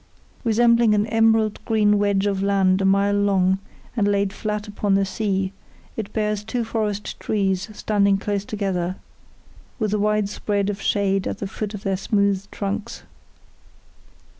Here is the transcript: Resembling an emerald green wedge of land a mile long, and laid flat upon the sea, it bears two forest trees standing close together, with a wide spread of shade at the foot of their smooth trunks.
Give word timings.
Resembling 0.43 0.95
an 0.95 1.05
emerald 1.05 1.63
green 1.63 1.99
wedge 1.99 2.25
of 2.25 2.41
land 2.41 2.81
a 2.81 2.85
mile 2.85 3.13
long, 3.13 3.59
and 3.95 4.07
laid 4.07 4.33
flat 4.33 4.67
upon 4.67 4.95
the 4.95 5.05
sea, 5.05 5.53
it 5.95 6.11
bears 6.11 6.43
two 6.43 6.63
forest 6.65 7.19
trees 7.19 7.69
standing 7.77 8.17
close 8.17 8.43
together, 8.43 8.95
with 9.77 9.93
a 9.93 9.99
wide 9.99 10.27
spread 10.27 10.71
of 10.71 10.81
shade 10.81 11.27
at 11.27 11.37
the 11.37 11.45
foot 11.45 11.75
of 11.75 11.83
their 11.83 11.97
smooth 11.97 12.47
trunks. 12.49 13.03